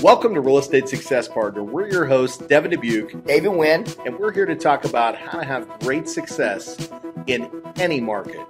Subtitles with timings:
[0.00, 1.62] Welcome to Real Estate Success Partner.
[1.62, 5.44] We're your hosts, Devin Dubuc, David Nguyen, and we're here to talk about how to
[5.44, 6.88] have great success
[7.26, 8.40] in any market.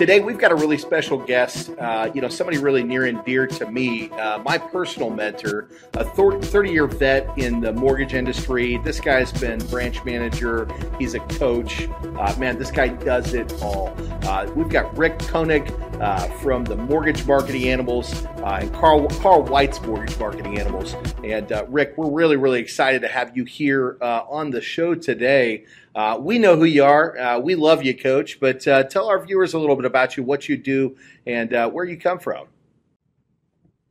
[0.00, 3.46] Today, we've got a really special guest, uh, you know, somebody really near and dear
[3.46, 8.78] to me, uh, my personal mentor, a 30 year vet in the mortgage industry.
[8.78, 10.66] This guy's been branch manager,
[10.98, 11.86] he's a coach.
[12.18, 13.94] Uh, man, this guy does it all.
[14.22, 19.42] Uh, we've got Rick Koenig uh, from the Mortgage Marketing Animals uh, and Carl, Carl
[19.42, 20.96] White's Mortgage Marketing Animals.
[21.22, 25.66] And Rick, we're really, really excited to have you here on the show today.
[25.94, 27.18] Uh, we know who you are.
[27.18, 28.38] Uh, we love you, Coach.
[28.40, 31.68] But uh, tell our viewers a little bit about you, what you do, and uh,
[31.68, 32.46] where you come from.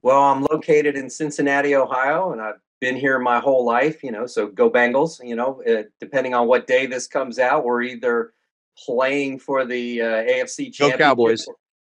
[0.01, 4.01] Well, I'm located in Cincinnati, Ohio, and I've been here my whole life.
[4.01, 5.19] You know, so go Bengals.
[5.21, 8.33] You know, uh, depending on what day this comes out, we're either
[8.77, 11.45] playing for the uh, AFC Championship, go Cowboys,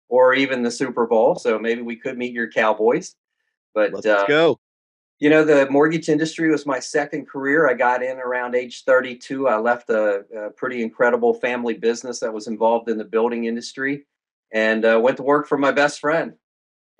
[0.09, 1.35] or even the Super Bowl.
[1.35, 3.15] So maybe we could meet your Cowboys.
[3.73, 4.59] But let's go
[5.23, 7.69] you know, the mortgage industry was my second career.
[7.69, 9.47] I got in around age 32.
[9.47, 14.03] I left a, a pretty incredible family business that was involved in the building industry
[14.51, 16.33] and uh, went to work for my best friend.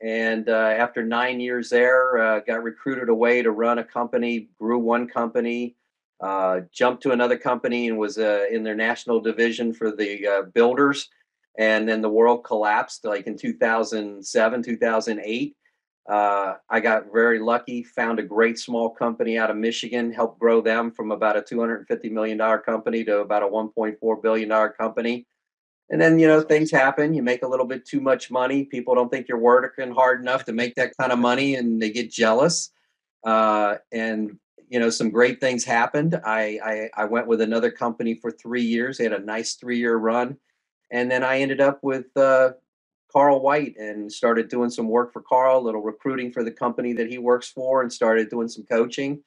[0.01, 4.79] And uh, after nine years there, uh, got recruited away to run a company, grew
[4.79, 5.75] one company,
[6.21, 10.41] uh, jumped to another company, and was uh, in their national division for the uh,
[10.43, 11.09] builders.
[11.59, 15.57] And then the world collapsed like in 2007, 2008
[16.07, 20.59] uh, I got very lucky, found a great small company out of Michigan, helped grow
[20.61, 25.25] them from about a $250 million company to about a $1.4 billion company.
[25.89, 27.13] And then, you know, things happen.
[27.13, 28.65] You make a little bit too much money.
[28.65, 31.89] People don't think you're working hard enough to make that kind of money and they
[31.89, 32.71] get jealous.
[33.23, 34.37] Uh, and,
[34.69, 36.19] you know, some great things happened.
[36.25, 38.97] I, I, I went with another company for three years.
[38.97, 40.37] They had a nice three year run.
[40.91, 42.53] And then I ended up with uh,
[43.13, 46.93] Carl White and started doing some work for Carl, a little recruiting for the company
[46.93, 49.21] that he works for, and started doing some coaching.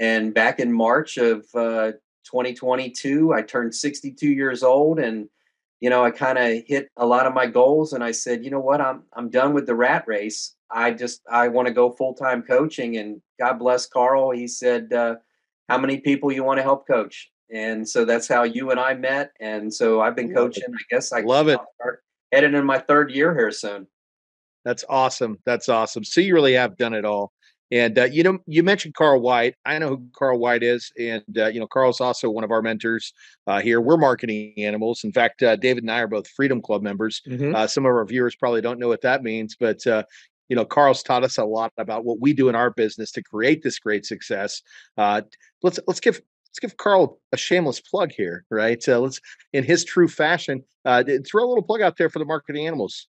[0.00, 1.92] And back in March of uh,
[2.24, 5.28] 2022, I turned 62 years old, and
[5.80, 7.92] you know I kind of hit a lot of my goals.
[7.92, 10.54] And I said, you know what, I'm I'm done with the rat race.
[10.70, 12.96] I just I want to go full time coaching.
[12.96, 14.30] And God bless Carl.
[14.30, 15.16] He said, uh,
[15.68, 17.30] how many people you want to help coach?
[17.52, 19.32] And so that's how you and I met.
[19.40, 20.64] And so I've been coaching.
[20.68, 21.60] I guess I love it.
[21.76, 23.86] Start, headed in my third year here soon.
[24.64, 25.38] That's awesome.
[25.46, 26.04] That's awesome.
[26.04, 27.32] So you really have done it all.
[27.72, 29.54] And uh, you know, you mentioned Carl White.
[29.64, 32.62] I know who Carl White is, and uh, you know, Carl's also one of our
[32.62, 33.12] mentors
[33.48, 33.80] uh, here.
[33.80, 35.02] We're marketing animals.
[35.02, 37.22] In fact, uh, David and I are both Freedom Club members.
[37.26, 37.56] Mm-hmm.
[37.56, 40.04] Uh, some of our viewers probably don't know what that means, but uh,
[40.48, 43.22] you know, Carl's taught us a lot about what we do in our business to
[43.22, 44.62] create this great success.
[44.96, 46.20] let's let's give
[46.56, 48.82] let's give Carl a shameless plug here, right?
[48.88, 49.20] Uh, let's,
[49.52, 53.08] in his true fashion, uh, throw a little plug out there for the marketing animals.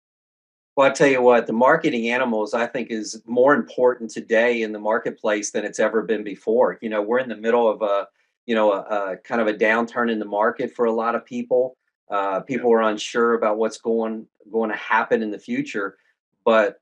[0.77, 4.73] Well, I tell you what, the marketing animals I think is more important today in
[4.73, 6.79] the marketplace than it's ever been before.
[6.83, 8.06] You know, we're in the middle of a,
[8.47, 11.25] you know, a, a kind of a downturn in the market for a lot of
[11.25, 11.77] people.
[12.11, 15.97] Uh, people are unsure about what's going going to happen in the future,
[16.45, 16.81] but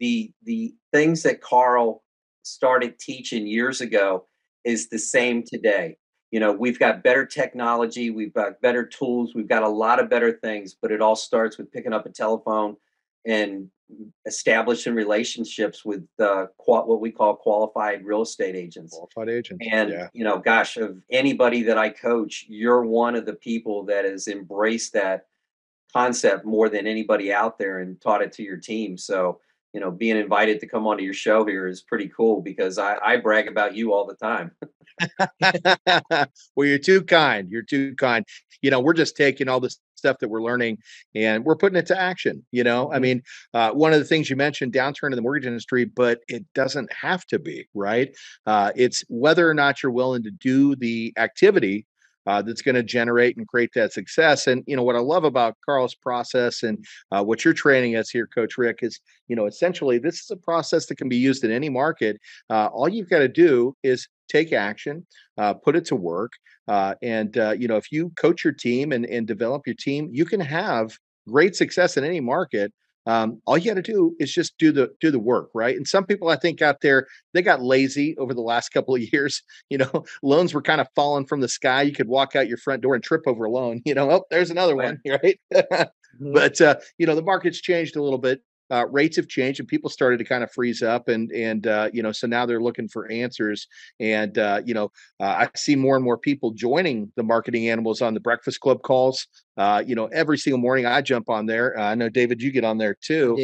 [0.00, 2.02] the the things that Carl
[2.42, 4.26] started teaching years ago
[4.64, 5.96] is the same today
[6.30, 10.08] you know we've got better technology we've got better tools we've got a lot of
[10.08, 12.76] better things but it all starts with picking up a telephone
[13.26, 13.68] and
[14.26, 19.90] establishing relationships with uh, qual- what we call qualified real estate agents qualified agents and
[19.90, 20.08] yeah.
[20.12, 24.28] you know gosh of anybody that i coach you're one of the people that has
[24.28, 25.26] embraced that
[25.92, 29.40] concept more than anybody out there and taught it to your team so
[29.72, 32.96] you know being invited to come onto your show here is pretty cool because i,
[33.02, 34.52] I brag about you all the time
[36.56, 37.50] well, you're too kind.
[37.50, 38.24] You're too kind.
[38.62, 40.78] You know, we're just taking all this stuff that we're learning
[41.14, 42.44] and we're putting it to action.
[42.52, 43.02] You know, I mm-hmm.
[43.02, 43.22] mean,
[43.54, 46.92] uh, one of the things you mentioned, downturn in the mortgage industry, but it doesn't
[46.92, 48.16] have to be, right?
[48.46, 51.86] Uh, it's whether or not you're willing to do the activity
[52.30, 54.46] uh, that's going to generate and create that success.
[54.46, 58.08] And you know what I love about Carl's process and uh, what you're training us
[58.08, 61.42] here, Coach Rick, is you know essentially this is a process that can be used
[61.42, 62.18] in any market.
[62.48, 65.04] Uh, all you've got to do is take action,
[65.38, 66.30] uh, put it to work,
[66.68, 70.08] uh, and uh, you know if you coach your team and, and develop your team,
[70.12, 70.96] you can have
[71.28, 72.72] great success in any market
[73.10, 75.76] um, all you got to do is just do the do the work right?
[75.76, 79.02] And some people i think out there they got lazy over the last couple of
[79.12, 80.04] years you know?
[80.22, 81.82] Loans were kind of falling from the sky.
[81.82, 84.10] You could walk out your front door and trip over a loan you know?
[84.10, 85.40] Oh there's another one right?
[85.52, 86.32] Mm-hmm.
[86.32, 89.68] but uh, you know the market's changed a little bit uh, rates have changed and
[89.68, 92.62] people started to kind of freeze up and and uh, you know so now they're
[92.62, 93.66] looking for answers.
[93.98, 94.90] And uh, you know
[95.20, 98.82] uh, I see more and more people joining the marketing animals on the breakfast club
[98.82, 99.26] calls.
[99.56, 101.78] Uh, you know every single morning I jump on there.
[101.78, 103.36] I know David you get on there too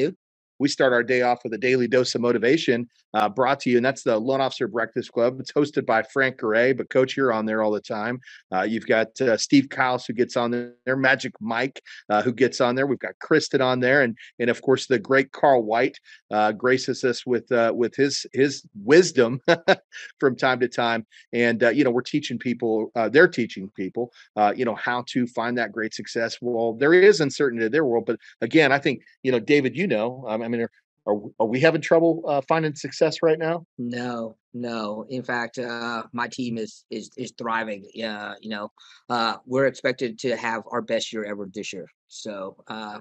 [0.58, 3.78] we start our day off with a daily dose of motivation uh, brought to you.
[3.78, 5.40] And that's the Loan Officer Breakfast Club.
[5.40, 8.20] It's hosted by Frank Gray, but coach, you're on there all the time.
[8.54, 11.80] Uh, you've got uh, Steve Kyles who gets on there, Magic Mike
[12.10, 12.86] uh, who gets on there.
[12.86, 14.02] We've got Kristen on there.
[14.02, 15.98] And, and of course, the great Carl White
[16.30, 19.40] uh, graces us with, uh, with his, his wisdom
[20.20, 21.06] from time to time.
[21.32, 24.12] And, you know, we're teaching people, they're teaching people,
[24.54, 26.38] you know, how to find that great success.
[26.40, 28.04] Well, there is uncertainty in their world.
[28.06, 30.70] But again, I think, you know, David, you know, um, I mean, are,
[31.06, 33.66] are, are we having trouble uh, finding success right now?
[33.78, 35.04] No, no.
[35.08, 37.84] In fact, uh, my team is is is thriving.
[37.92, 38.72] Yeah, you know,
[39.10, 41.86] uh, we're expected to have our best year ever this year.
[42.08, 43.00] So, uh,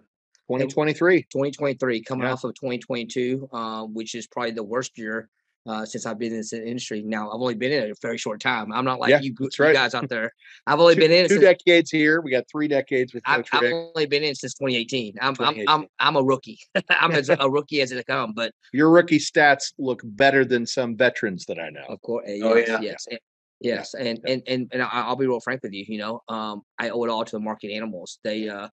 [0.49, 2.33] 2023, 2023, coming yeah.
[2.33, 5.29] off of 2022, uh, which is probably the worst year
[5.65, 7.01] uh, since I've been in this industry.
[7.01, 8.71] Now I've only been in it a very short time.
[8.71, 9.73] I'm not like yeah, you, you right.
[9.73, 10.31] guys out there.
[10.67, 12.21] I've only two, been in it two since, decades here.
[12.21, 15.15] We got three decades with Coach I've, I've only been in since 2018.
[15.21, 15.67] I'm 2018.
[15.67, 16.59] I'm, I'm I'm a rookie.
[16.89, 18.33] I'm as a rookie as it come.
[18.33, 21.85] But your rookie stats look better than some veterans that I know.
[21.89, 22.79] Of course, yes, oh, yeah.
[22.81, 23.07] yes.
[23.09, 23.19] And,
[23.61, 25.85] yes, and, and and and I'll be real frank with you.
[25.87, 28.19] You know, um, I owe it all to the market animals.
[28.23, 28.69] They uh,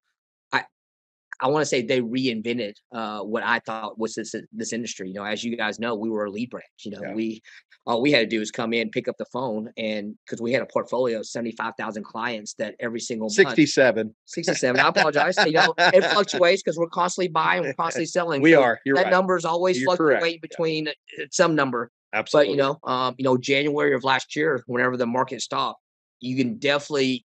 [1.43, 5.09] I want to say they reinvented uh, what I thought was this this industry.
[5.09, 6.65] You know, as you guys know, we were a lead branch.
[6.85, 7.15] You know, yeah.
[7.15, 7.43] we
[7.85, 10.53] all we had to do is come in, pick up the phone, and because we
[10.53, 14.81] had a portfolio of seventy five thousand clients that every single sixty seven, sixty seven.
[14.81, 15.37] I apologize.
[15.45, 18.41] you know, it fluctuates because we're constantly buying, we're constantly selling.
[18.41, 18.81] We so are.
[18.87, 19.11] You're that right.
[19.11, 20.43] number is always You're fluctuating correct.
[20.43, 21.25] between yeah.
[21.25, 21.91] Uh, some number.
[22.13, 22.49] Absolutely.
[22.49, 25.81] But you know, um, you know, January of last year, whenever the market stopped,
[26.21, 27.25] you can definitely,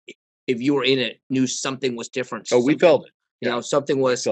[0.47, 2.47] if you were in it, knew something was different.
[2.53, 3.11] Oh, we felt it.
[3.41, 3.55] You yeah.
[3.55, 4.27] know, something was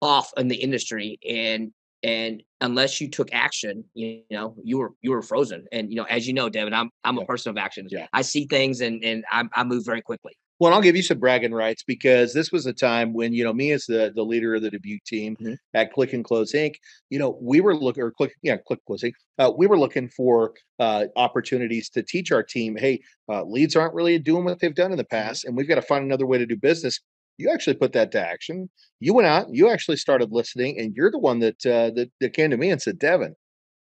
[0.00, 1.72] off in the industry and
[2.04, 6.04] and unless you took action you know you were you were frozen and you know
[6.04, 8.06] as you know devin i'm i'm a person of action yeah.
[8.12, 11.18] i see things and and I, I move very quickly well i'll give you some
[11.18, 14.54] bragging rights because this was a time when you know me as the the leader
[14.54, 15.54] of the dubuc team mm-hmm.
[15.72, 16.74] at click and close inc
[17.08, 20.52] you know we were looking or click yeah click closing uh, we were looking for
[20.78, 23.00] uh, opportunities to teach our team hey
[23.30, 25.26] uh, leads aren't really doing what they've done in the mm-hmm.
[25.26, 27.00] past and we've got to find another way to do business
[27.36, 28.70] you actually put that to action.
[29.00, 32.32] You went out, you actually started listening, and you're the one that uh, that, that
[32.32, 33.34] came to me and said, "Devin,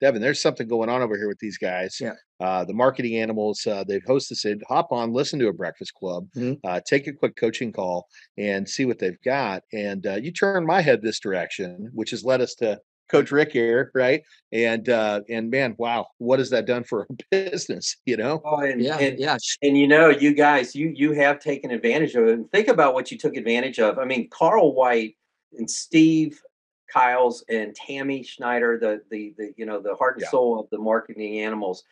[0.01, 1.99] Devin, there's something going on over here with these guys.
[2.01, 2.13] Yeah.
[2.39, 6.27] Uh, the marketing animals, uh, they've hosted said, hop on, listen to a breakfast club,
[6.37, 6.55] mm-hmm.
[6.65, 8.07] uh, take a quick coaching call
[8.37, 9.63] and see what they've got.
[9.73, 13.53] And uh, you turn my head this direction, which has led us to Coach Rick
[13.53, 14.23] here, right?
[14.53, 17.97] And uh, and man, wow, what has that done for a business?
[18.05, 18.43] You know?
[18.45, 19.37] Oh, and, yeah, and, yeah.
[19.63, 22.35] And you know, you guys, you you have taken advantage of it.
[22.35, 23.99] And think about what you took advantage of.
[23.99, 25.17] I mean, Carl White
[25.57, 26.41] and Steve
[26.93, 30.31] Kyles and Tammy Schneider, the the the you know the heart and yeah.
[30.31, 31.85] soul of the marketing animals.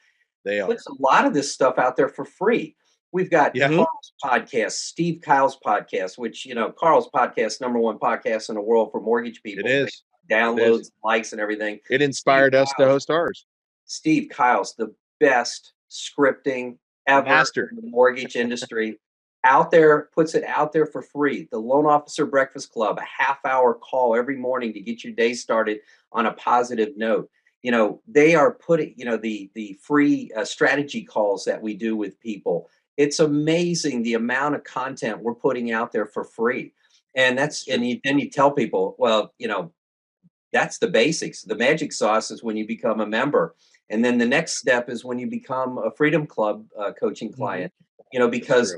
[0.45, 0.67] They are.
[0.67, 2.77] puts a lot of this stuff out there for free.
[3.13, 3.69] We've got yeah.
[3.69, 8.61] Carl's podcast, Steve Kyle's podcast, which you know Carl's podcast, number one podcast in the
[8.61, 9.65] world for mortgage people.
[9.65, 11.81] It is downloads, likes, and everything.
[11.91, 13.47] It inspired Steve us to host ours.
[13.85, 17.69] Steve Kyle's the best scripting ever Master.
[17.71, 18.99] in the mortgage industry.
[19.45, 21.47] out there, puts it out there for free.
[21.53, 25.35] The Loan Officer Breakfast Club, a half hour call every morning to get your day
[25.35, 25.81] started
[26.13, 27.29] on a positive note.
[27.63, 31.75] You know, they are putting, you know, the the free uh, strategy calls that we
[31.75, 32.69] do with people.
[32.97, 36.73] It's amazing the amount of content we're putting out there for free.
[37.15, 39.73] And that's and you, then you tell people, well, you know,
[40.55, 41.43] that's the basics.
[41.43, 43.55] The magic sauce is when you become a member.
[43.91, 47.43] And then the next step is when you become a Freedom Club uh, coaching mm-hmm.
[47.43, 48.07] client, mm-hmm.
[48.13, 48.75] you know, because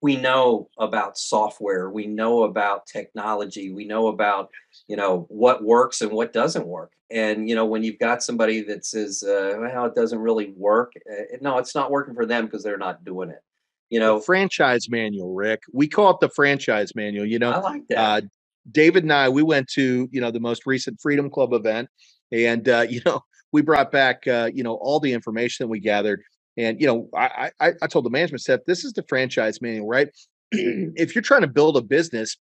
[0.00, 4.50] we know about software, we know about technology, we know about,
[4.88, 6.92] you know, what works and what doesn't work.
[7.10, 10.92] And, you know, when you've got somebody that says, uh, well, it doesn't really work,
[11.10, 13.42] uh, no, it's not working for them because they're not doing it.
[13.90, 15.64] You know, the franchise manual, Rick.
[15.72, 17.26] We call it the franchise manual.
[17.26, 17.98] You know, I like that.
[17.98, 18.26] Uh,
[18.70, 21.88] David and I, we went to you know the most recent Freedom Club event,
[22.30, 23.20] and uh, you know
[23.52, 26.22] we brought back uh, you know all the information that we gathered,
[26.56, 29.88] and you know I I, I told the management staff this is the franchise manual,
[29.88, 30.08] right?
[30.52, 32.36] if you're trying to build a business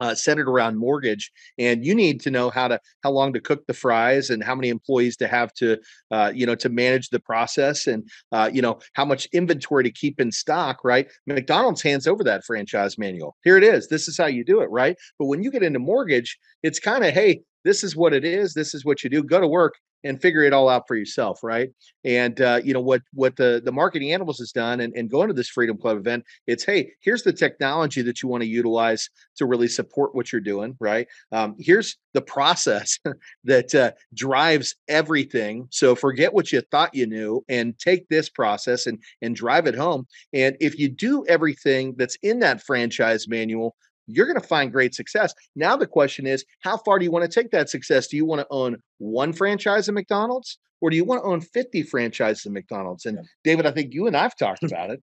[0.00, 3.66] uh, centered around mortgage, and you need to know how to how long to cook
[3.66, 5.78] the fries and how many employees to have to
[6.10, 9.90] uh, you know to manage the process and uh, you know how much inventory to
[9.90, 10.84] keep in stock.
[10.84, 13.36] Right, McDonald's hands over that franchise manual.
[13.44, 13.88] Here it is.
[13.88, 14.70] This is how you do it.
[14.70, 18.24] Right, but when you get into mortgage, it's kind of hey, this is what it
[18.24, 18.54] is.
[18.54, 19.22] This is what you do.
[19.22, 19.74] Go to work
[20.04, 21.70] and figure it all out for yourself right
[22.04, 25.28] and uh, you know what what the the marketing animals has done and, and going
[25.28, 29.08] to this freedom club event it's hey here's the technology that you want to utilize
[29.36, 32.98] to really support what you're doing right um, here's the process
[33.44, 38.86] that uh, drives everything so forget what you thought you knew and take this process
[38.86, 43.76] and and drive it home and if you do everything that's in that franchise manual
[44.14, 45.34] you're going to find great success.
[45.56, 48.08] Now the question is, how far do you want to take that success?
[48.08, 51.40] Do you want to own one franchise at McDonald's or do you want to own
[51.40, 53.06] 50 franchises at McDonald's?
[53.06, 53.22] And yeah.
[53.44, 55.02] David, I think you and I've talked about it.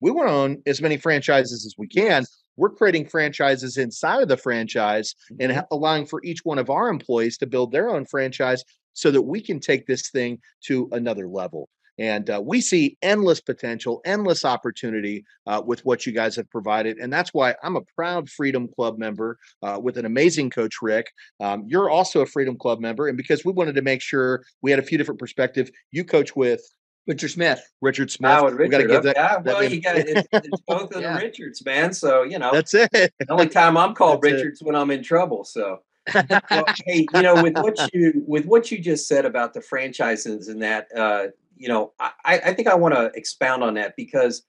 [0.00, 2.24] We want to own as many franchises as we can.
[2.56, 5.60] We're creating franchises inside of the franchise and mm-hmm.
[5.70, 9.40] allowing for each one of our employees to build their own franchise so that we
[9.40, 11.68] can take this thing to another level.
[11.98, 16.98] And uh, we see endless potential, endless opportunity uh, with what you guys have provided.
[16.98, 21.10] And that's why I'm a proud Freedom Club member uh, with an amazing coach, Rick.
[21.40, 23.08] Um, you're also a Freedom Club member.
[23.08, 26.36] And because we wanted to make sure we had a few different perspectives, you coach
[26.36, 26.62] with
[27.08, 27.60] Richard Smith.
[27.80, 28.38] Richard Smith.
[28.38, 28.58] Oh, Richard.
[28.58, 29.16] We got to give that.
[29.16, 31.14] Yeah, well, that you got it's, it's both of yeah.
[31.14, 31.92] the Richards, man.
[31.94, 32.90] So you know, that's it.
[32.92, 34.66] The only time I'm called that's Richards it.
[34.66, 35.44] when I'm in trouble.
[35.44, 35.78] So,
[36.14, 40.48] well, hey, you know, with what you with what you just said about the franchises
[40.48, 44.42] and that, uh, you know, I, I think I want to expound on that because,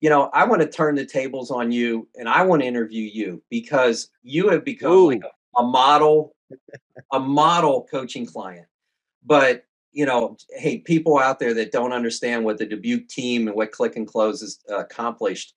[0.00, 3.02] you know, I want to turn the tables on you and I want to interview
[3.02, 5.08] you because you have become Ooh.
[5.10, 6.34] like a, a model,
[7.12, 8.66] a model coaching client.
[9.24, 9.64] But
[9.96, 13.72] you know, hey, people out there that don't understand what the Dubuc team and what
[13.72, 15.54] Click and Close has uh, accomplished.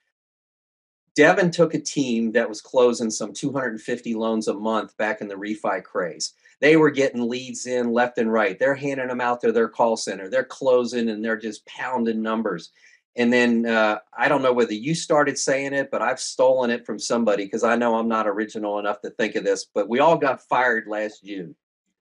[1.13, 5.35] Devin took a team that was closing some 250 loans a month back in the
[5.35, 6.33] refi craze.
[6.61, 8.57] They were getting leads in left and right.
[8.59, 10.29] They're handing them out to their call center.
[10.29, 12.71] They're closing and they're just pounding numbers.
[13.15, 16.85] And then uh, I don't know whether you started saying it, but I've stolen it
[16.85, 19.65] from somebody because I know I'm not original enough to think of this.
[19.73, 21.55] But we all got fired last June.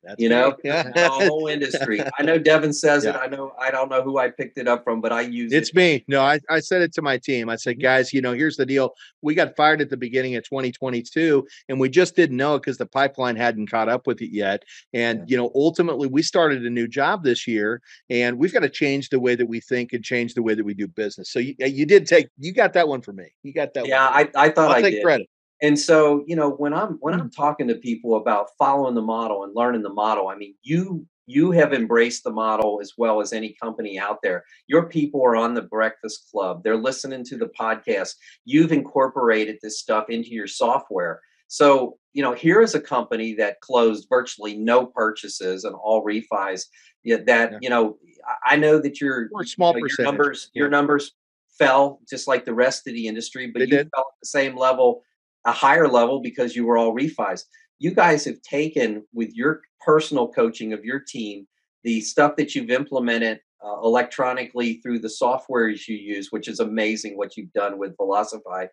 [0.05, 0.85] That's you know, yeah.
[0.85, 2.01] the whole industry.
[2.19, 3.11] I know Devin says yeah.
[3.11, 3.17] it.
[3.17, 5.71] I know I don't know who I picked it up from, but I use it's
[5.71, 5.75] it.
[5.75, 6.05] me.
[6.07, 7.49] No, I, I said it to my team.
[7.49, 7.83] I said, mm-hmm.
[7.83, 8.95] guys, you know, here's the deal.
[9.23, 12.79] We got fired at the beginning of 2022, and we just didn't know it because
[12.79, 14.63] the pipeline hadn't caught up with it yet.
[14.93, 15.25] And yeah.
[15.29, 19.09] you know, ultimately, we started a new job this year, and we've got to change
[19.09, 21.33] the way that we think and change the way that we do business.
[21.33, 23.27] So you, you did take you got that one for me.
[23.43, 23.89] You got that.
[23.89, 25.05] Yeah, I, I thought I'll I take did.
[25.05, 25.29] credit
[25.63, 27.37] and so you know when i'm when i'm mm.
[27.37, 31.51] talking to people about following the model and learning the model i mean you you
[31.51, 35.55] have embraced the model as well as any company out there your people are on
[35.55, 41.21] the breakfast club they're listening to the podcast you've incorporated this stuff into your software
[41.47, 46.65] so you know here is a company that closed virtually no purchases and all refis
[47.05, 47.59] that yeah.
[47.61, 47.97] you know
[48.45, 50.61] i know that your, small you know, your numbers yeah.
[50.61, 51.13] your numbers
[51.59, 53.91] fell just like the rest of the industry but they you did.
[53.95, 55.03] fell at the same level
[55.49, 57.43] a higher level because you were all refis.
[57.79, 61.47] You guys have taken with your personal coaching of your team
[61.85, 67.17] the stuff that you've implemented uh, electronically through the softwares you use, which is amazing
[67.17, 68.69] what you've done with Velocify.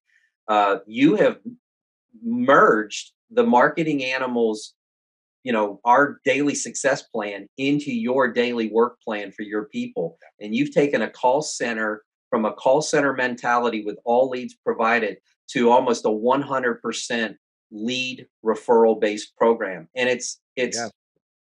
[0.49, 1.37] Uh, you have
[2.21, 4.73] merged the marketing animals,
[5.43, 10.17] you know, our daily success plan into your daily work plan for your people.
[10.41, 15.17] And you've taken a call center from a call center mentality with all leads provided
[15.49, 17.35] to almost a 100%
[17.71, 20.87] lead referral based program and it's it's yeah.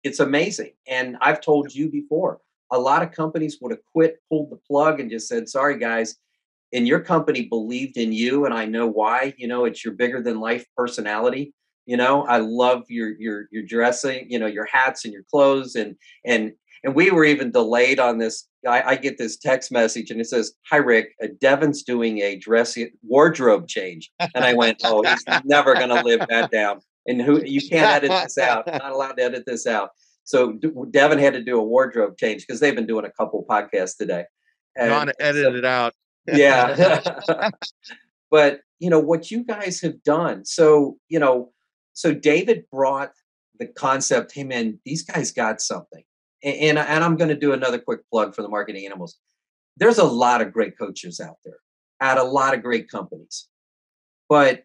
[0.05, 2.39] it's amazing and i've told you before
[2.71, 6.15] a lot of companies would have quit pulled the plug and just said sorry guys
[6.73, 10.23] and your company believed in you and i know why you know it's your bigger
[10.23, 11.53] than life personality
[11.87, 15.75] you know i love your your your dressing you know your hats and your clothes
[15.75, 16.53] and and
[16.85, 18.49] and we were even delayed on this.
[18.67, 22.37] I, I get this text message and it says, "Hi Rick, uh, Devin's doing a
[22.37, 27.21] dress wardrobe change," and I went, "Oh, he's never going to live that down." And
[27.21, 28.67] who you can't edit this out.
[28.73, 29.91] Not allowed to edit this out.
[30.25, 30.53] So
[30.91, 34.25] Devin had to do a wardrobe change because they've been doing a couple podcasts today.
[34.77, 35.95] And, to edit so, it out.
[36.33, 37.51] yeah.
[38.31, 40.45] but you know what you guys have done.
[40.45, 41.53] So you know,
[41.95, 43.11] so David brought
[43.59, 44.33] the concept.
[44.33, 46.05] Hey man, these guys got something
[46.43, 49.19] and, and I'm going to do another quick plug for the marketing animals.
[49.77, 51.59] There's a lot of great coaches out there
[52.01, 53.49] at a lot of great companies.
[54.29, 54.65] But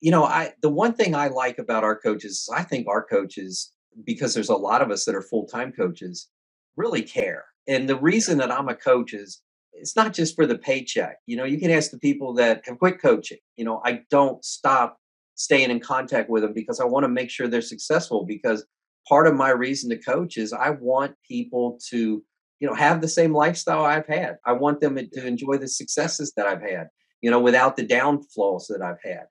[0.00, 3.02] you know, I the one thing I like about our coaches is I think our
[3.02, 3.72] coaches,
[4.04, 6.28] because there's a lot of us that are full-time coaches,
[6.76, 7.44] really care.
[7.66, 9.42] And the reason that I'm a coach is
[9.72, 11.16] it's not just for the paycheck.
[11.26, 13.38] You know, you can ask the people that have quit coaching.
[13.56, 14.98] You know, I don't stop
[15.34, 18.64] staying in contact with them because I want to make sure they're successful because
[19.08, 22.22] part of my reason to coach is I want people to,
[22.60, 24.38] you know, have the same lifestyle I've had.
[24.44, 26.88] I want them to enjoy the successes that I've had,
[27.20, 29.26] you know, without the downfalls that I've had.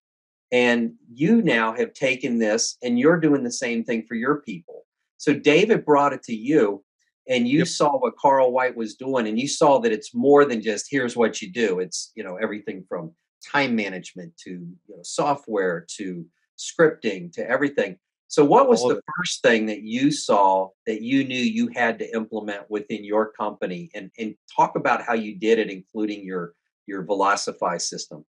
[0.52, 4.86] And you now have taken this and you're doing the same thing for your people.
[5.18, 6.84] So David brought it to you
[7.28, 7.68] and you yep.
[7.68, 11.18] saw what Carl White was doing and you saw that it's more than just here's
[11.18, 11.80] what you do.
[11.80, 13.12] It's, you know, everything from
[13.44, 16.26] time management to, you know, software to
[16.58, 17.98] scripting to everything.
[18.36, 22.14] So, what was the first thing that you saw that you knew you had to
[22.14, 26.54] implement within your company, and and talk about how you did it, including your
[26.86, 28.26] your Velocify system?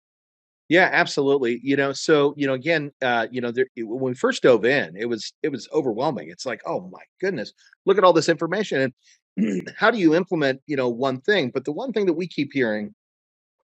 [0.68, 1.58] Yeah, absolutely.
[1.60, 4.96] You know, so you know, again, uh, you know, there, when we first dove in,
[4.96, 6.30] it was it was overwhelming.
[6.30, 7.52] It's like, oh my goodness,
[7.84, 8.92] look at all this information,
[9.36, 11.50] and how do you implement, you know, one thing?
[11.52, 12.94] But the one thing that we keep hearing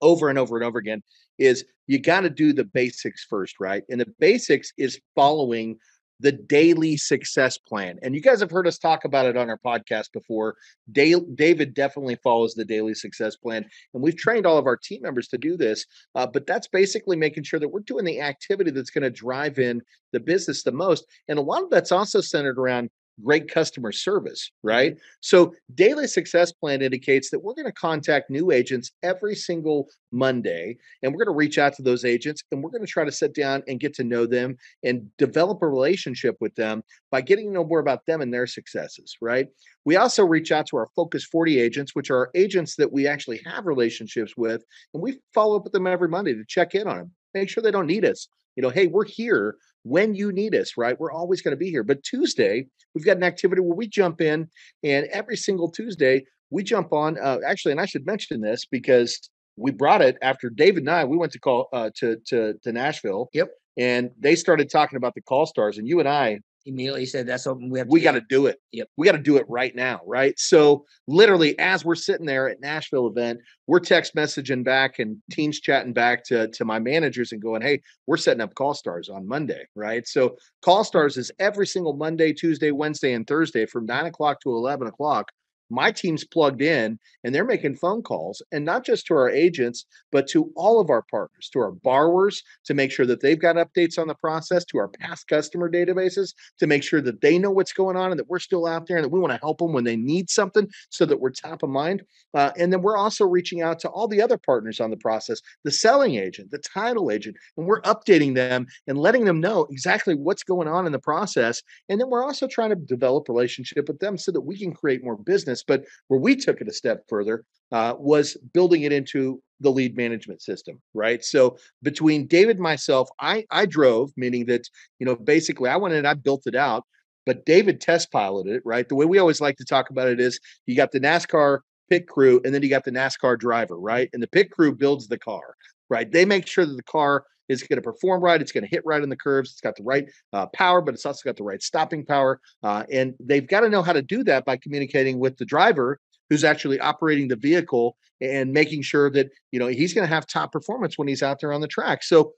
[0.01, 1.05] over and over and over again
[1.39, 3.85] is you got to do the basics first, right?
[3.89, 5.79] And the basics is following
[6.23, 7.99] the daily success plan.
[8.03, 10.55] And you guys have heard us talk about it on our podcast before.
[10.91, 13.67] David definitely follows the daily success plan.
[13.93, 15.85] And we've trained all of our team members to do this.
[16.15, 19.59] Uh, but that's basically making sure that we're doing the activity that's going to drive
[19.59, 21.05] in the business the most.
[21.27, 22.89] And a lot of that's also centered around
[23.23, 24.69] great customer service, mm-hmm.
[24.69, 24.99] right?
[25.21, 30.77] So, daily success plan indicates that we're going to contact new agents every single Monday
[31.03, 33.13] and we're going to reach out to those agents and we're going to try to
[33.13, 37.47] sit down and get to know them and develop a relationship with them by getting
[37.47, 39.49] to know more about them and their successes, right?
[39.85, 43.41] We also reach out to our Focus 40 agents, which are agents that we actually
[43.47, 44.63] have relationships with,
[44.95, 47.63] and we follow up with them every Monday to check in on them, make sure
[47.63, 48.29] they don't need us.
[48.57, 50.99] You know, hey, we're here when you need us, right?
[50.99, 51.83] We're always going to be here.
[51.83, 54.49] But Tuesday, we've got an activity where we jump in,
[54.85, 57.19] and every single Tuesday, we jump on.
[57.19, 61.05] Uh, actually, and I should mention this because we brought it after David and I.
[61.05, 63.29] We went to call uh, to to to Nashville.
[63.33, 63.51] Yep.
[63.79, 67.45] And they started talking about the call stars, and you and I immediately said that's
[67.45, 67.89] something we have.
[67.89, 68.59] we got to do it.
[68.73, 68.89] Yep.
[68.97, 70.39] We got to do it right now, right?
[70.39, 75.61] So literally, as we're sitting there at Nashville event, we're text messaging back and teams
[75.61, 79.27] chatting back to to my managers and going, "Hey, we're setting up Call Stars on
[79.27, 84.07] Monday, right?" So Call Stars is every single Monday, Tuesday, Wednesday, and Thursday from nine
[84.07, 85.31] o'clock to eleven o'clock
[85.73, 89.87] my team's plugged in and they're making phone calls and not just to our agents
[90.11, 93.57] but to all of our partners to our borrowers to make sure that they've got
[93.57, 97.51] updates on the process to our past customer databases to make sure that they know
[97.51, 99.59] what's going on and that we're still out there and that we want to help
[99.59, 102.03] them when they need something so that we're top of mind
[102.35, 105.41] uh, and then we're also reaching out to all the other partners on the process
[105.65, 110.15] the selling agent the title agent and we're updating them and letting them know exactly
[110.15, 113.99] what's going on in the process and then we're also trying to develop relationship with
[114.01, 117.05] them so that we can create more business but where we took it a step
[117.09, 121.25] further uh, was building it into the lead management system, right?
[121.25, 125.95] So between David and myself, I I drove, meaning that you know basically I went
[125.95, 126.85] in I built it out,
[127.25, 128.89] but David test piloted it, right?
[128.89, 132.09] The way we always like to talk about it is you got the NASCAR pit
[132.09, 134.09] crew and then you got the NASCAR driver, right?
[134.13, 135.55] And the pit crew builds the car,
[135.89, 136.11] right?
[136.11, 138.41] They make sure that the car is going to perform right.
[138.41, 139.51] It's going to hit right in the curves.
[139.51, 142.41] It's got the right uh, power, but it's also got the right stopping power.
[142.63, 145.99] Uh, and they've got to know how to do that by communicating with the driver
[146.31, 150.27] who's actually operating the vehicle and making sure that you know he's going to have
[150.27, 152.03] top performance when he's out there on the track.
[152.03, 152.33] So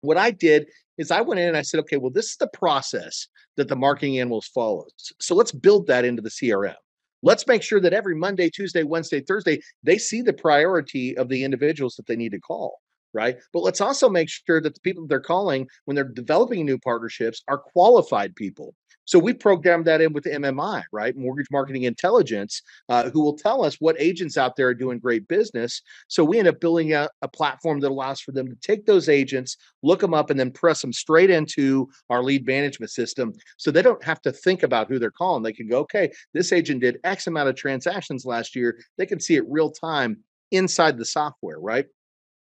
[0.00, 0.66] what I did
[0.96, 3.76] is I went in and I said, okay, well, this is the process that the
[3.76, 4.92] marketing animals follows.
[5.20, 6.74] So let's build that into the CRM.
[7.22, 11.42] Let's make sure that every Monday, Tuesday, Wednesday, Thursday, they see the priority of the
[11.42, 12.78] individuals that they need to call
[13.14, 13.36] right?
[13.52, 17.42] But let's also make sure that the people they're calling when they're developing new partnerships
[17.48, 18.74] are qualified people.
[19.08, 21.16] So we programmed that in with MMI, right?
[21.16, 25.26] Mortgage Marketing Intelligence, uh, who will tell us what agents out there are doing great
[25.28, 25.80] business.
[26.08, 29.08] So we end up building a, a platform that allows for them to take those
[29.08, 33.32] agents, look them up, and then press them straight into our lead management system.
[33.56, 35.42] So they don't have to think about who they're calling.
[35.42, 38.78] They can go, okay, this agent did X amount of transactions last year.
[38.98, 40.18] They can see it real time
[40.50, 41.86] inside the software, right?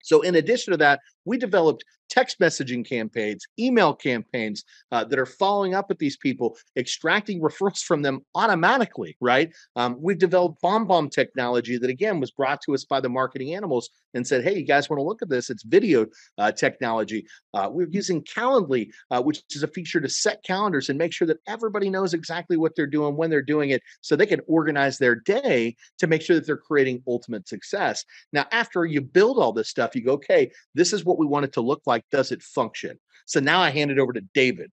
[0.05, 5.25] So, in addition to that, we developed text messaging campaigns, email campaigns uh, that are
[5.25, 9.51] following up with these people, extracting referrals from them automatically, right?
[9.75, 13.89] Um, we've developed BombBomb technology that, again, was brought to us by the marketing animals
[14.13, 15.49] and said, hey, you guys want to look at this?
[15.49, 16.05] It's video
[16.37, 17.25] uh, technology.
[17.53, 21.27] Uh, we're using Calendly, uh, which is a feature to set calendars and make sure
[21.27, 24.97] that everybody knows exactly what they're doing when they're doing it so they can organize
[24.97, 28.05] their day to make sure that they're creating ultimate success.
[28.31, 31.45] Now, after you build all this stuff, you go, okay, this is what we want
[31.45, 32.03] it to look like.
[32.11, 32.99] Does it function?
[33.25, 34.71] So now I hand it over to David.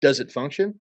[0.00, 0.80] Does it function?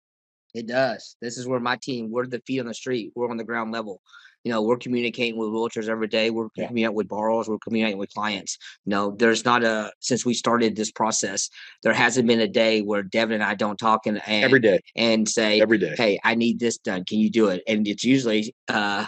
[0.53, 1.15] It does.
[1.21, 3.11] This is where my team, we're the feet on the street.
[3.15, 4.01] We're on the ground level.
[4.43, 6.29] You know, we're communicating with realtors every day.
[6.29, 6.67] We're yeah.
[6.67, 7.49] communicating with borrowers.
[7.49, 8.57] We're communicating with clients.
[8.85, 11.49] You know, there's not a since we started this process,
[11.83, 14.79] there hasn't been a day where Devin and I don't talk and, and every day
[14.95, 17.03] and say every day, hey, I need this done.
[17.03, 17.61] Can you do it?
[17.67, 19.07] And it's usually uh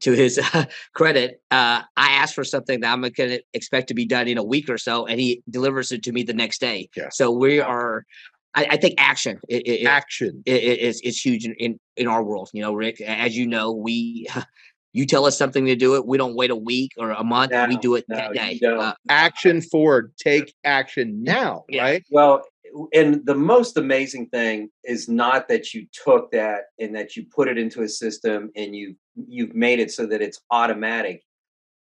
[0.00, 3.94] to his uh, credit, uh, I asked for something that I'm going to expect to
[3.94, 6.60] be done in a week or so, and he delivers it to me the next
[6.60, 6.88] day.
[6.96, 7.08] Yeah.
[7.10, 8.04] So we are.
[8.56, 9.40] I, I think action.
[9.48, 12.50] It, it, action it, is is huge in, in in our world.
[12.52, 14.28] You know, Rick, as you know, we.
[14.96, 16.06] You tell us something to do it.
[16.06, 17.50] We don't wait a week or a month.
[17.50, 18.60] No, we do it no, that day.
[18.64, 20.12] Uh, action forward.
[20.16, 21.64] Take action now.
[21.68, 21.82] Yeah.
[21.82, 22.04] Right.
[22.12, 22.44] Well,
[22.92, 27.48] and the most amazing thing is not that you took that and that you put
[27.48, 31.22] it into a system and you you've made it so that it's automatic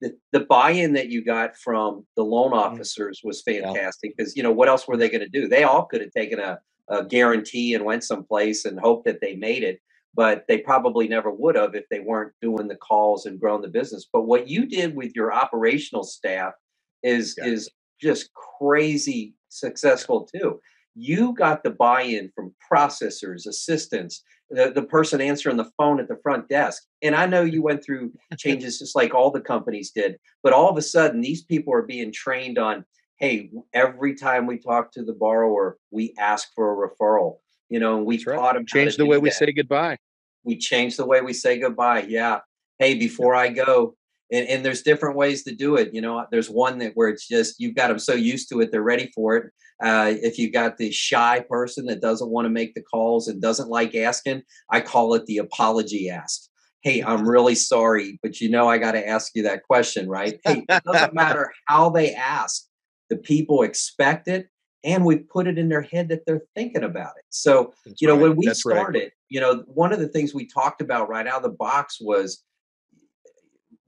[0.01, 2.57] the, the buy-in that you got from the loan Mm.
[2.57, 5.47] officers was fantastic because you know what else were they going to do?
[5.47, 9.35] They all could have taken a, a guarantee and went someplace and hoped that they
[9.37, 9.79] made it,
[10.13, 13.69] but they probably never would have if they weren't doing the calls and growing the
[13.69, 14.05] business.
[14.11, 16.53] But what you did with your operational staff
[17.01, 17.45] is Yeah.
[17.45, 17.69] is
[18.01, 20.59] just crazy successful too.
[20.95, 24.21] You got the buy-in from processors, assistants,
[24.53, 26.83] the, the person answering the phone at the front desk.
[27.01, 30.69] And I know you went through changes just like all the companies did, but all
[30.69, 32.85] of a sudden these people are being trained on,
[33.19, 37.37] hey, every time we talk to the borrower, we ask for a referral.
[37.69, 38.35] You know, and we That's right.
[38.37, 39.97] taught them Change the way we say goodbye.
[40.43, 42.05] we change the way we say goodbye.
[42.07, 42.39] Yeah.
[42.77, 43.95] Hey, before I go,
[44.33, 45.93] and, and there's different ways to do it.
[45.93, 48.71] You know, there's one that where it's just you've got them so used to it,
[48.71, 49.53] they're ready for it.
[49.81, 53.41] Uh, if you've got the shy person that doesn't want to make the calls and
[53.41, 54.41] doesn't like asking,
[54.71, 56.49] I call it the apology ask.
[56.81, 60.39] Hey, I'm really sorry, but you know I got to ask you that question, right?
[60.43, 62.65] Hey, it doesn't matter how they ask,
[63.09, 64.47] the people expect it,
[64.83, 67.25] and we put it in their head that they're thinking about it.
[67.29, 68.23] So That's you know right.
[68.23, 68.75] when we That's right.
[68.75, 71.97] started you know one of the things we talked about right out of the box
[72.01, 72.43] was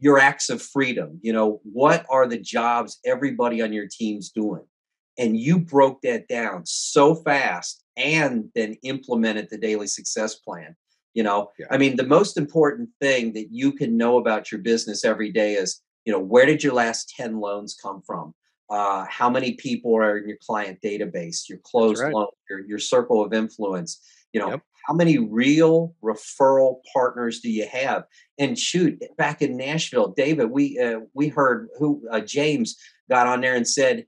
[0.05, 4.63] your acts of freedom you know what are the jobs everybody on your team's doing
[5.17, 10.75] and you broke that down so fast and then implemented the daily success plan
[11.15, 11.65] you know Yeah.
[11.71, 15.53] i mean the most important thing that you can know about your business every day
[15.55, 18.35] is you know where did your last 10 loans come from
[18.67, 22.13] uh, how many people are in your client database your closed right.
[22.13, 23.91] loan your, your circle of influence
[24.33, 24.61] you know Yep.
[24.85, 28.03] How many real referral partners do you have
[28.37, 32.77] and shoot back in nashville david we uh, we heard who uh, james
[33.09, 34.05] got on there and said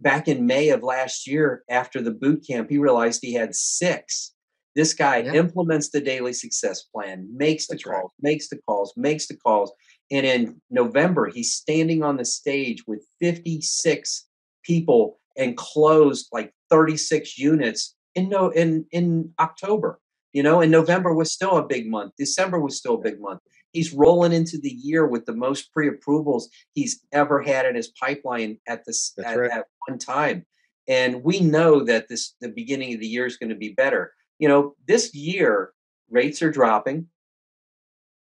[0.00, 4.32] back in may of last year after the boot camp he realized he had six
[4.76, 5.34] this guy Yeah.
[5.34, 8.00] implements the daily success plan makes the That's right.
[8.00, 9.72] calls makes the calls makes the calls
[10.10, 14.26] and in november he's standing on the stage with 56
[14.62, 19.98] people and closed like 36 units in no in in october
[20.32, 22.12] you know and november was still a big month.
[22.16, 23.40] December was still a big month.
[23.72, 28.58] He's rolling into the year with the most pre-approvals he's ever had in his pipeline
[28.66, 29.50] at this at, right.
[29.50, 30.44] at one time.
[30.88, 34.12] And we know that this the beginning of the year is going to be better.
[34.38, 35.72] You know this year
[36.10, 37.06] rates are dropping.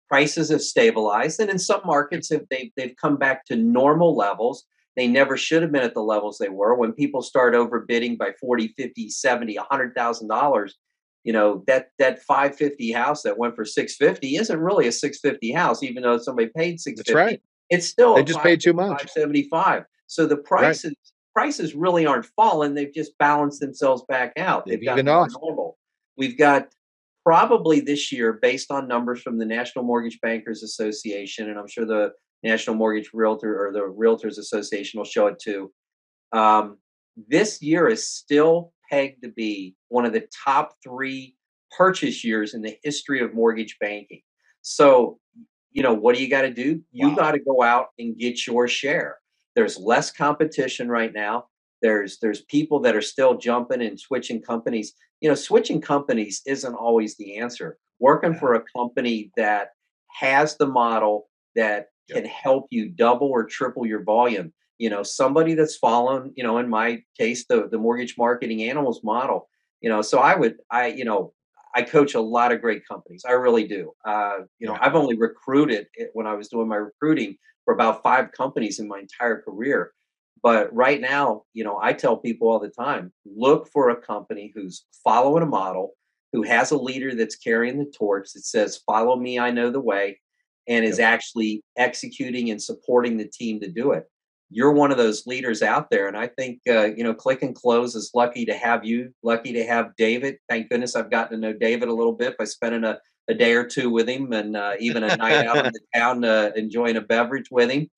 [0.08, 4.64] Prices have stabilized and in some markets have they've, they've come back to normal levels.
[4.96, 6.74] They never should have been at the levels they were.
[6.74, 10.76] When people start overbidding by 40 50 70 100000 dollars
[11.24, 15.82] you know that that 550 house that went for 650 isn't really a 650 house
[15.82, 17.42] even though somebody paid 650 right.
[17.70, 18.88] it's still They just paid too much.
[18.88, 20.94] 575 so the prices
[21.34, 22.74] prices really aren't falling.
[22.74, 24.66] They've just balanced themselves back out.
[24.66, 25.76] They've they've got evened normal.
[26.16, 26.68] We've got
[27.24, 31.86] probably this year based on numbers from the national mortgage bankers association and i'm sure
[31.86, 32.12] the
[32.44, 35.72] national mortgage realtor or the realtors association will show it too.
[36.32, 36.78] Um,
[37.16, 41.36] this year is still pegged to be one of the top three
[41.76, 44.20] purchase years in the history of mortgage banking
[44.62, 45.18] so
[45.72, 47.14] you know what do you got to do you Wow.
[47.16, 49.18] got to go out and get your share
[49.56, 51.46] there's less competition right now
[51.82, 56.74] there's there's people that are still jumping and switching companies you know switching companies isn't
[56.74, 58.38] always the answer working Yeah.
[58.40, 59.70] for a company that
[60.20, 62.16] has the model that Yep.
[62.24, 66.58] can help you double or triple your volume you know somebody that's following you know
[66.58, 69.48] in my case the the mortgage marketing animals model
[69.80, 71.32] you know so i would i you know
[71.74, 73.92] i coach a lot of great companies i really do.
[74.04, 78.02] Uh you know i've only recruited it when i was doing my recruiting for about
[78.02, 79.92] five companies in my entire career
[80.42, 84.52] but right now you know i tell people all the time look for a company
[84.54, 85.92] who's following a model
[86.32, 89.80] who has a leader that's carrying the torch that says follow me i know the
[89.80, 90.18] way
[90.66, 94.04] and is actually executing and supporting the team to do it
[94.54, 97.56] you're one of those leaders out there and i think uh, you know click and
[97.56, 100.38] close is lucky to have you lucky to have david.
[100.48, 103.54] Thank goodness i've gotten to know david a little bit by spending a, a day
[103.54, 106.96] or two with him and uh, even a night out in the town uh, enjoying
[106.96, 107.90] a beverage with him.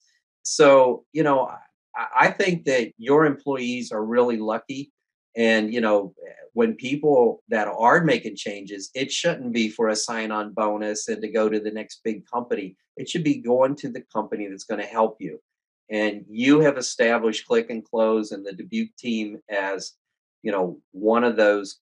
[0.42, 1.50] So you know
[1.94, 4.92] I, I think that your employees are really lucky
[5.36, 6.14] and you know
[6.54, 11.28] when people that are making changes it shouldn't be for a sign-on bonus and to
[11.28, 12.76] go to the next big company.
[12.96, 15.38] It should be going to the company that's going to help you
[15.90, 19.92] and you have established click and close and the dubuc team as
[20.42, 21.80] you know one of those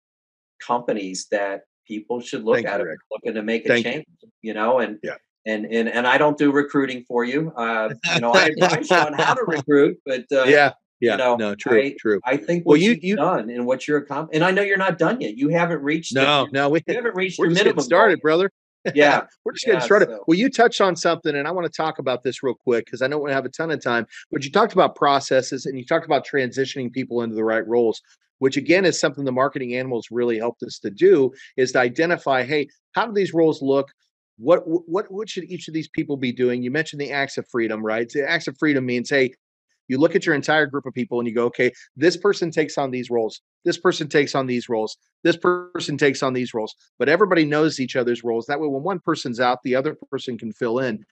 [0.60, 4.04] companies that people should look Thank at you, if looking to make a Thank change
[4.42, 5.16] you know and Yeah.
[5.46, 7.52] and and and I don't do recruiting for you.
[7.56, 10.72] Uh, you know, I advise you on how to recruit, but uh, yeah.
[11.00, 11.16] Yeah.
[11.16, 11.80] know, no, true.
[11.80, 12.20] I- true.
[12.24, 14.62] I think Well, what you- you, you- done and what you're accomplishing, and I know
[14.62, 15.36] you're not done yet.
[15.36, 16.14] You haven't reached.
[16.14, 18.22] No, the, no, we, you haven't reached your minimum getting started, goal.
[18.22, 18.52] brother.
[18.94, 19.22] Yeah.
[19.44, 20.08] We're just getting started.
[20.08, 22.86] so- Well, you touched on something, and I want to talk about this real quick
[22.86, 24.06] because I don't want to have a ton of time.
[24.30, 28.00] But you talked about processes and you talked about transitioning people into the right roles,
[28.38, 32.42] which again is something the marketing animals really helped us to do is to identify,
[32.44, 33.88] hey, how do these roles look?
[34.38, 36.62] What what what should each of these people be doing?
[36.62, 38.08] You mentioned the acts of freedom, right?
[38.08, 39.32] The acts of freedom means, hey,
[39.92, 42.78] you look at your entire group of people and you go, okay, this person takes
[42.78, 46.74] on these roles, this person takes on these roles, this person takes on these roles,
[46.98, 48.46] but everybody knows each other's roles.
[48.46, 51.04] That way, when one person's out, the other person can fill in.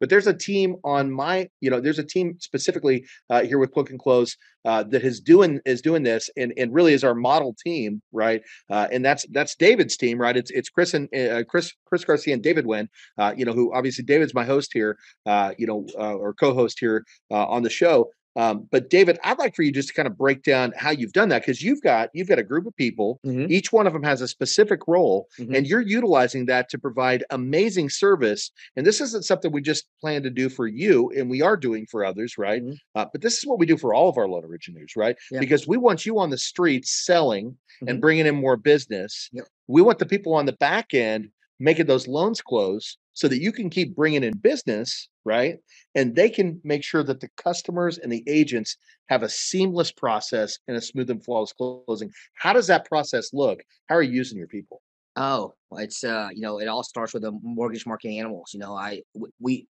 [0.00, 3.72] But there's a team on my, you know, there's a team specifically uh, here with
[3.72, 7.14] Click and Close uh, that is doing is doing this, and and really is our
[7.14, 8.42] model team, right?
[8.70, 10.36] Uh, and that's that's David's team, right?
[10.36, 12.88] It's it's Chris and uh, Chris Chris Garcia and David Nguyen,
[13.18, 17.04] uh, you know, who obviously David's my host here, uh, you know, or co-host here
[17.30, 18.10] on the show.
[18.38, 21.12] Um, but David, I'd like for you just to kind of break down how you've
[21.12, 23.18] done that because you've got you've got a group of people.
[23.26, 23.50] Mhm.
[23.50, 25.56] Each one of them has a specific role, Mhm.
[25.56, 28.52] and you're utilizing that to provide amazing service.
[28.76, 31.84] And this isn't something we just plan to do for you, and we are doing
[31.90, 32.62] for others, right?
[32.64, 32.76] Mhm.
[32.94, 35.16] Uh, but this is what we do for all of our loan originators, right?
[35.32, 35.40] Yeah.
[35.40, 38.00] Because we want you on the streets selling and Mhm.
[38.00, 39.28] bringing in more business.
[39.32, 39.48] Yep.
[39.66, 43.50] We want the people on the back end making those loans close so that you
[43.50, 45.56] can keep bringing in business, right?
[45.96, 48.76] And they can make sure that the customers and the agents
[49.08, 52.12] have a seamless process and a smooth and flawless closing.
[52.34, 53.64] How does that process look?
[53.88, 54.82] How are you using your people?
[55.16, 58.52] Oh, it's uh, you know, it all starts with the mortgage marketing animals.
[58.54, 59.02] You know, I
[59.40, 59.66] we,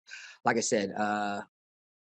[0.43, 1.41] like I said, uh,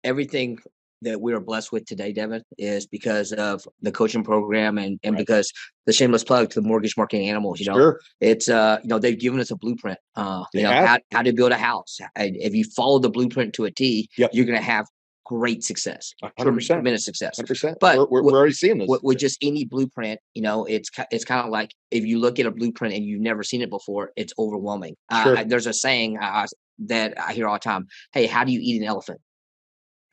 [0.03, 0.57] everything
[1.03, 5.15] that we are blessed with today, Devin, is because of the coaching program and and
[5.15, 5.19] Right.
[5.25, 5.51] because
[5.85, 7.59] the shameless plug to the mortgage marketing animals.
[7.59, 7.99] You know, Sure.
[8.21, 9.99] it's uh, you know, they've given us a blueprint.
[10.15, 11.97] Uh, They you know, how how to build a house.
[12.15, 14.31] And if you follow the blueprint to a T, Yep.
[14.33, 14.85] you're gonna have
[15.25, 16.67] great success, 100%.
[16.77, 17.37] tremendous success.
[17.37, 17.75] 100%.
[17.81, 18.87] But we're, we're, we're already seeing this.
[18.87, 22.39] with, with just any blueprint, you know, it's it's kind of like if you look
[22.39, 24.95] at a blueprint and you've never seen it before, it's overwhelming.
[25.11, 25.37] Uh, Sure.
[25.37, 26.47] I- there's a saying uh,
[26.79, 29.19] that I hear all the time: "Hey, how do you eat an elephant?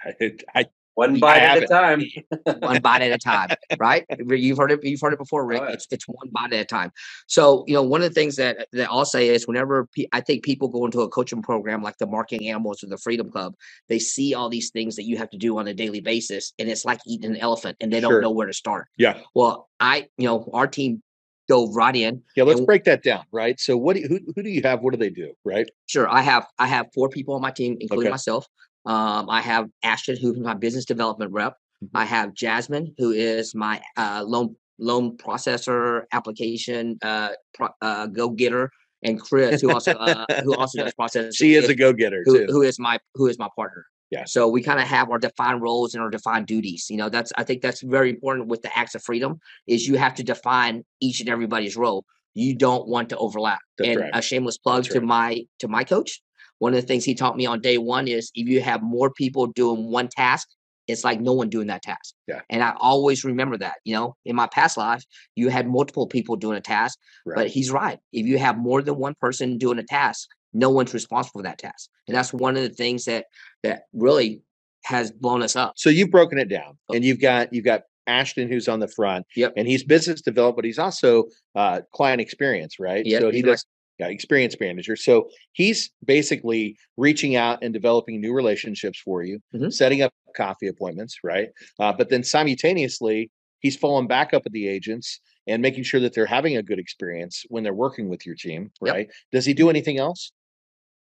[0.05, 2.03] I, I, One I bite at a time.
[2.61, 4.05] One bite at a time." Right?
[4.29, 4.81] You've heard it.
[4.85, 5.63] You've heard it before, Rick.
[5.65, 5.73] Oh.
[5.73, 6.93] It's it's one bite at a time.
[7.27, 10.21] So you know, one of the things that that I'll say is whenever pe- I
[10.21, 13.55] think people go into a coaching program like the Marketing Animals or the Freedom Club,
[13.89, 16.69] they see all these things that you have to do on a daily basis, and
[16.69, 18.87] it's like eating an elephant, and they don't know where to start.
[18.97, 19.19] yeah.
[19.35, 21.03] Well, I, you know, our team
[21.49, 22.23] dove right in.
[22.37, 22.45] Yeah.
[22.45, 23.59] Let's And- break that down, right?
[23.59, 24.81] So, what do you, who, who do you have?
[24.81, 25.69] What do they do, right?
[25.87, 28.11] Sure, I have I have four people on my team, including Okay.
[28.13, 28.47] myself.
[28.87, 31.57] Um, I have Ashton, who's my business development rep.
[31.83, 31.91] Mhm.
[31.95, 38.29] I have Jasmine, who is my uh, loan loan processor, application uh, pro, uh, go
[38.29, 38.71] getter,
[39.03, 41.35] and Chris, who also uh, who also does process.
[41.37, 42.53] She is a go getter, who, too.
[42.53, 43.87] who is my who is my partner.
[44.11, 44.25] Yeah.
[44.27, 46.87] So we kind of have our defined roles and our defined duties.
[46.89, 49.97] You know, that's I think that's very important with the acts of freedom is you
[49.97, 52.05] have to define each and everybody's role.
[52.35, 53.61] You don't want to overlap.
[53.79, 54.11] That's and right.
[54.13, 55.09] a shameless plug That's to right.
[55.09, 56.21] my to my coach.
[56.59, 59.11] One of the things he taught me on day one is if you have more
[59.11, 60.49] people doing one task,
[60.87, 62.15] it's like no one doing that task.
[62.29, 62.41] Yeah.
[62.51, 63.77] And I always remember that.
[63.85, 65.03] You know, in my past life,
[65.35, 67.37] you had multiple people doing a task, Right.
[67.37, 67.99] but he's right.
[68.13, 71.59] If you have more than one person doing a task, no one's responsible for that
[71.59, 71.89] task.
[72.07, 73.25] And that's one of the things that
[73.63, 74.43] that really
[74.85, 75.73] has blown us up.
[75.77, 76.95] So you've broken it down, Oh.
[76.95, 79.55] and you've got you've got Ashton who's on the front, Yep.
[79.57, 83.05] and he's business development, but he's also uh, client experience, right?
[83.07, 83.65] Yep, So he does
[84.01, 84.97] experience manager.
[84.97, 89.73] So he's basically reaching out and developing new relationships for you, Mhm.
[89.73, 91.51] setting up coffee appointments, right?
[91.79, 93.31] Uh, but then simultaneously,
[93.61, 96.79] he's following back up with the agents and making sure that they're having a good
[96.79, 98.95] experience when they're working with your team, Yep.
[98.95, 99.09] right?
[99.33, 100.33] Does he do anything else?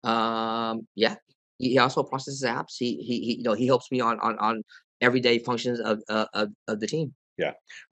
[0.05, 1.17] Um, yeah.
[1.59, 2.75] He, he also processes apps.
[2.79, 4.63] He, he he you know he helps me on on on
[5.01, 7.15] everyday functions of uh, of of the team.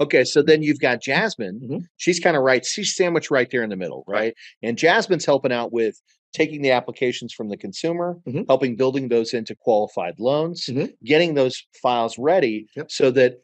[0.00, 1.60] Okay, so then you've got Jasmine.
[1.62, 1.80] Mhm.
[1.96, 2.64] She's kind of right.
[2.64, 4.18] She's sandwiched right there in the middle, Right.
[4.20, 4.34] right?
[4.62, 6.00] And Jasmine's helping out with
[6.32, 8.46] taking the applications from the consumer, Mhm.
[8.48, 10.94] helping building those into qualified loans, Mhm.
[11.04, 12.90] getting those files ready Yep.
[12.90, 13.38] so that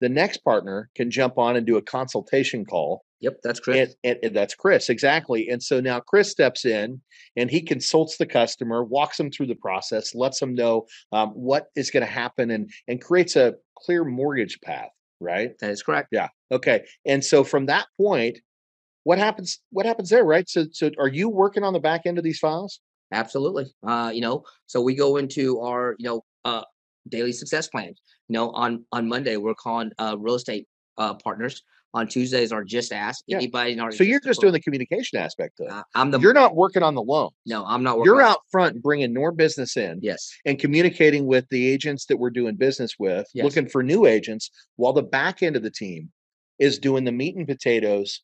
[0.00, 3.04] the next partner can jump on and do a consultation call.
[3.20, 3.76] Yep, that's Chris.
[4.02, 5.48] And, and, and that's Chris, exactly.
[5.48, 7.00] And so now Chris steps in
[7.36, 11.68] and he consults the customer, walks them through the process, lets them know um, what
[11.76, 14.90] is going to happen, and and creates a clear mortgage path,
[15.22, 15.50] right?
[15.60, 16.08] that is correct.
[16.12, 16.28] Yeah.
[16.50, 16.84] Okay.
[17.06, 18.38] And so from that point,
[19.04, 19.58] what happens?
[19.70, 20.48] What happens there, right?
[20.48, 22.80] So, so are you working on the back end of these files?
[23.12, 23.66] Absolutely.
[23.86, 26.62] Uh, you know, so we go into our, you know, uh
[27.08, 27.88] daily success plan.
[28.28, 30.66] You know, on on Monday we're calling uh real estate
[30.98, 31.62] uh partners.
[31.94, 33.36] On Tuesdays are just ask Yeah.
[33.36, 35.84] anybody in our So you're just doing the communication aspect of it.
[35.94, 37.30] I'm the You're not working on the loan.
[37.44, 38.12] no, I'm not working.
[38.12, 40.30] You're out front bringing more business in Yes.
[40.46, 43.44] and communicating with the agents that we're doing business with, Yes.
[43.44, 46.10] looking for new agents, while the back end of the team
[46.58, 48.22] is doing the meat and potatoes,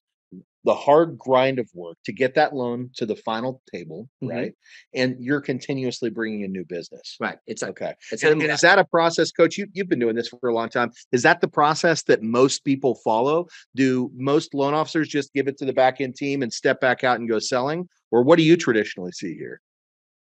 [0.64, 4.31] the hard grind of work to get that loan to the final table, Mhm.
[4.31, 4.55] right?
[4.92, 7.16] And you're continuously bringing in new business.
[7.21, 7.38] Right.
[7.47, 7.94] It's a, Okay.
[8.11, 9.57] it's And, and is that a process, coach?
[9.57, 10.90] You, you've been doing this for a long time.
[11.12, 13.47] Is that the process that most people follow?
[13.77, 17.05] Do most loan officers just give it to the back end team and step back
[17.05, 17.88] out and go selling?
[18.11, 19.61] Or what do you traditionally see here?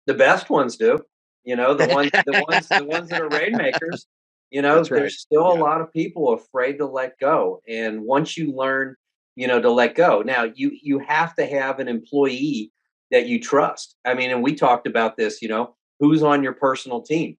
[0.06, 1.00] The best ones do.
[1.44, 4.08] You know, the ones the ones the ones that are rainmakers.
[4.52, 5.00] You know, That's right.
[5.00, 7.62] there's still a lot of people afraid to let go.
[7.68, 8.96] And once you learn,
[9.36, 12.72] you know, to let go, now you you have to have an employee
[13.12, 13.96] that you trust.
[14.06, 17.38] I mean, and we talked about this, you know, who's on your personal team.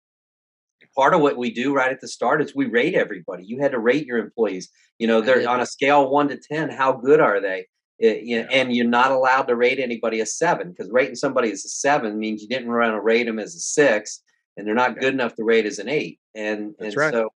[0.95, 3.45] Part of what we do right at the start is we rate everybody.
[3.45, 4.69] You had to rate your employees.
[5.01, 6.71] You know, they're on a scale of one to ten.
[6.71, 7.67] How good are they?
[7.99, 8.57] It- you know, Yeah.
[8.59, 12.19] and you're not allowed to rate anybody a seven because rating somebody as a seven
[12.19, 14.23] means you didn't want to rate them as a six,
[14.57, 15.01] and they're not Yeah.
[15.01, 16.21] good enough to rate as an eight.
[16.37, 17.13] And That's and right.
[17.13, 17.31] so,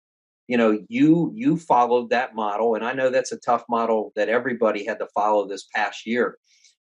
[0.47, 4.29] you know, you you followed that model, and I know that's a tough model that
[4.29, 6.37] everybody had to follow this past year.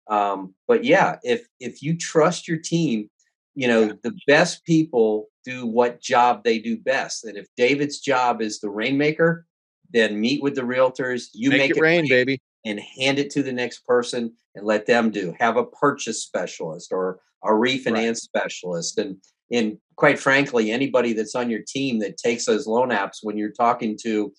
[0.10, 3.10] Um, but yeah, if if you trust your team,
[3.56, 3.94] you know Yeah.
[4.04, 7.24] the best people do what job they do best.
[7.26, 9.46] And if David's job is the rainmaker,
[9.92, 11.30] then meet with the realtors.
[11.34, 12.42] You Make, make, it rain, baby.
[12.66, 15.34] and hand it to the next person and let them do.
[15.40, 18.98] Have a purchase specialist or a refinance specialist.
[18.98, 19.18] And
[19.52, 23.52] and quite frankly, anybody that's on your team that takes those loan apps when you're
[23.52, 24.34] talking to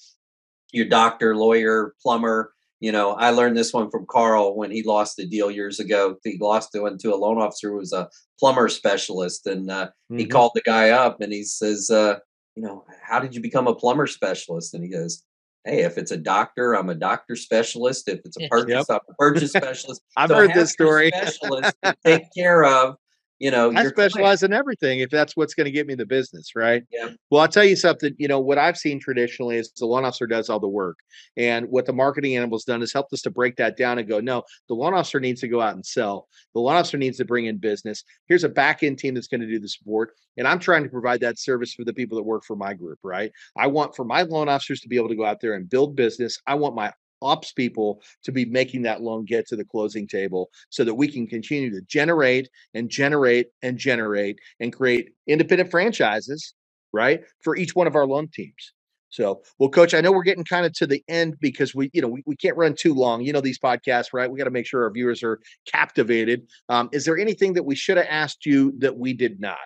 [0.73, 5.17] your doctor, lawyer, plumber, you know, I learned this one from Carl when he lost
[5.17, 6.17] the deal years ago.
[6.25, 8.09] He lost it to a loan officer who was a
[8.41, 9.47] plumber specialist.
[9.47, 10.31] And uh, he Mhm.
[10.33, 12.19] called the guy up and he says, uh,
[12.57, 14.75] you know, how did you become a plumber specialist?
[14.75, 15.23] And he goes,
[15.65, 18.09] Hey, if it's a doctor, I'm a doctor specialist.
[18.09, 18.51] If it's a Yep.
[18.51, 20.03] purchase, I'm a purchase specialist.
[20.17, 21.13] I've So heard this story.
[21.15, 22.97] Specialist to take care of,
[23.43, 24.13] you know, I your client.
[24.13, 26.85] specialize in everything if that's what's going to get me the business, right?
[26.93, 27.09] Yeah.
[27.29, 28.15] Well, I'll tell you something.
[28.17, 30.99] You know, what I've seen traditionally is the loan officer does all the work.
[31.37, 34.21] And what the marketing animal's done is helped us to break that down and go,
[34.21, 36.29] no, the loan officer needs to go out and sell.
[36.55, 38.05] The loan officer needs to bring in business.
[38.29, 40.13] Here's a back end team that's going to do the support.
[40.37, 43.01] And I'm trying to provide that service for the people that work for my group,
[43.03, 43.33] right?
[43.59, 45.97] I want for my loan officers to be able to go out there and build
[45.97, 46.39] business.
[46.47, 50.51] I want my ops people to be making that loan get to the closing table
[50.71, 56.55] so that we can continue to generate and generate and generate and create independent franchises,
[56.93, 57.23] right?
[57.43, 58.73] For each one of our loan teams.
[59.11, 62.01] So, well, coach, I know we're getting kind of to the end because we, you
[62.01, 63.21] know, we, we can't run too long.
[63.21, 64.31] You know, these podcasts, right?
[64.31, 65.39] We got to make sure our viewers are
[65.71, 66.47] captivated.
[66.71, 69.59] Um, is there anything that we should have asked you that we did not?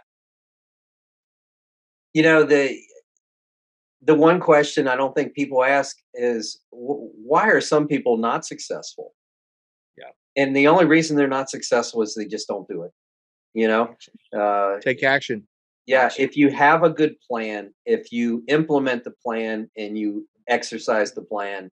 [2.16, 2.74] you know the
[4.02, 8.44] the one question i don't think people ask is wh- why are some people not
[8.44, 9.14] successful
[9.98, 10.10] Yeah.
[10.36, 12.92] and the only reason they're not successful is they just don't do it
[13.54, 13.94] you know
[14.38, 15.46] uh Take action.
[15.86, 16.24] yeah Action.
[16.24, 21.22] if you have a good plan if you implement the plan and you exercise the
[21.22, 21.70] plan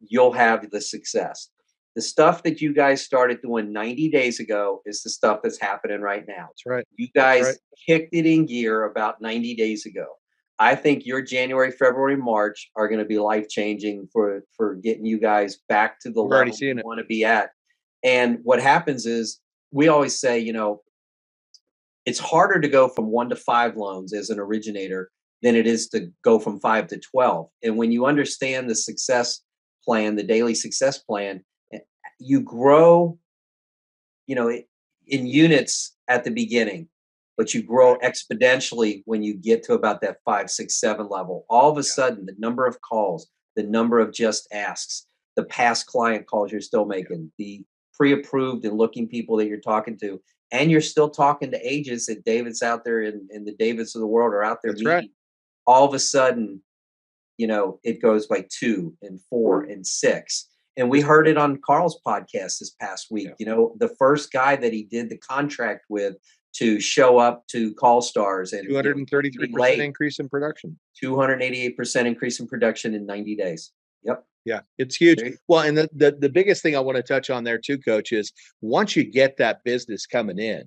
[0.00, 1.48] you'll have the success
[1.94, 6.00] the stuff that you guys started doing 90 days ago is the stuff that's happening
[6.00, 6.84] right now That's right.
[6.96, 7.56] you guys right.
[7.86, 10.06] kicked it in gear about 90 days ago.
[10.62, 15.04] I think your January, February, March are going to be life changing for for getting
[15.04, 17.50] you guys back to the We're level you want to be at.
[18.04, 19.40] And what happens is
[19.72, 20.82] we always say, you know,
[22.06, 25.10] it's harder to go from one to five loans as an originator
[25.42, 27.48] than it is to go from five to 12.
[27.64, 29.40] And when you understand the success
[29.84, 31.78] plan, the daily success plan, eh,
[32.20, 33.18] you grow,
[34.28, 34.48] you know,
[35.08, 36.88] in units at the beginning,
[37.36, 41.44] but you grow exponentially when you get to about that five, six, seven level.
[41.48, 45.86] All of a sudden, the number of calls, the number of just asks, the past
[45.86, 47.64] client calls you're still making, the
[47.94, 52.24] pre-approved and looking people that you're talking to, and you're still talking to agents that
[52.24, 54.94] David's out there and, and the Davids of the world are out there That's meeting.
[54.94, 55.10] right.
[55.66, 56.62] All of a sudden,
[57.38, 60.48] you know, it goes by two and four and six.
[60.76, 63.28] And we heard it on Carl's podcast this past week.
[63.28, 63.34] Yeah.
[63.38, 66.16] You know, the first guy that he did the contract with
[66.54, 69.78] to show up to Call Stars and 233% late.
[69.78, 70.78] increase in production.
[71.02, 73.72] 288% increase in production in 90 days.
[74.04, 74.24] Yep.
[74.44, 75.20] Yeah, it's huge.
[75.46, 78.10] Well, and the, the the biggest thing I want to touch on there too, coach,
[78.10, 80.64] is once you get that business coming in,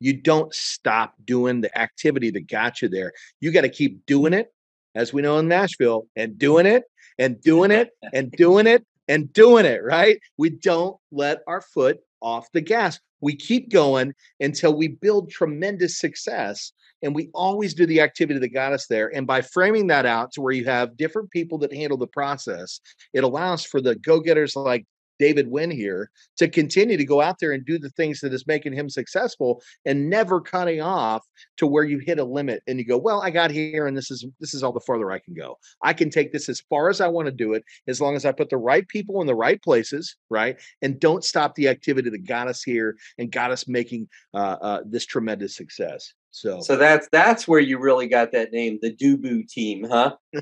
[0.00, 3.12] you don't stop doing the activity that got you there.
[3.40, 4.52] You got to keep doing it,
[4.94, 6.84] as we know in Nashville, and doing it
[7.18, 10.18] and doing it and doing it and doing it, right?
[10.36, 13.00] We don't let our foot off the gas.
[13.20, 16.72] We keep going until we build tremendous success.
[17.02, 19.14] And we always do the activity that got us there.
[19.14, 22.80] And by framing that out to where you have different people that handle the process,
[23.12, 24.86] it allows for the go-getters like
[25.18, 28.46] David Nguyen here to continue to go out there and do the things that is
[28.46, 32.84] making him successful and never cutting off to where you hit a limit and you
[32.84, 35.34] go, well, I got here and this is this is all the farther I can
[35.34, 35.58] go.
[35.82, 38.24] I can take this as far as I want to do it as long as
[38.24, 40.60] I put the right people in the right places, right?
[40.82, 44.80] And don't stop the activity that got us here and got us making uh, uh,
[44.86, 46.12] this tremendous success.
[46.36, 50.16] So, so that's that's where you really got that name, the Dubu team, huh?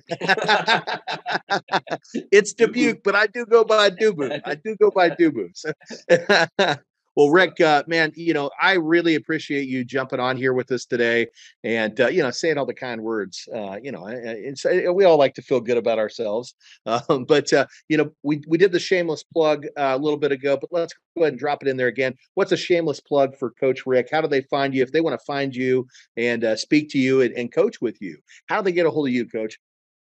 [2.32, 4.42] it's Dubuc, but I do go by Dubu.
[4.44, 5.50] I do go by Dubu.
[5.54, 5.70] So
[7.16, 10.84] well, Rick, uh, man, you know, I really appreciate you jumping on here with us
[10.84, 11.28] today
[11.62, 13.48] and, uh, you know, saying all the kind words.
[13.54, 16.54] Uh, you know, uh, we all like to feel good about ourselves.
[16.86, 20.32] Um, but, uh, you know, we, we did the shameless plug uh, a little bit
[20.32, 22.14] ago, but let's go ahead and drop it in there again.
[22.34, 24.08] What's a shameless plug for Coach Rick?
[24.12, 25.86] How do they find you if they want to find you
[26.16, 28.18] and speak to you and, and coach with you?
[28.46, 29.58] How do they get a hold of you, Coach?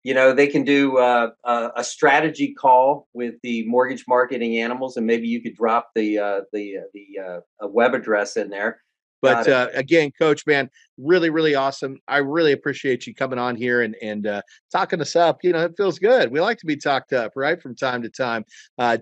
[0.04, 4.98] You know they can do uh, a, a, strategy call with the mortgage marketing animals
[4.98, 8.82] and maybe you could drop the uh, the uh, the uh, web address in there.
[9.22, 12.00] But uh, again coach man really really awesome.
[12.08, 14.42] I really appreciate you coming on here and and uh,
[14.72, 15.44] talking us up.
[15.44, 16.32] You know it feels good.
[16.32, 18.46] We like to be talked up right from time to time.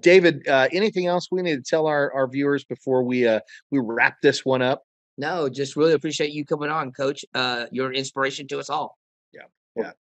[0.01, 3.23] David anything else we need to tell our, our viewers before we
[3.71, 4.83] we wrap this one up?
[5.17, 7.23] No just really appreciate you coming on coach.
[7.71, 8.97] You're an inspiration to us all.
[9.33, 9.43] Yeah.